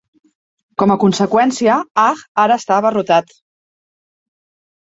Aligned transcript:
Com 0.83 0.93
a 0.93 0.97
conseqüència, 1.03 1.75
Hajj 2.05 2.25
ara 2.47 2.57
està 2.63 2.81
abarrotat. 2.81 3.39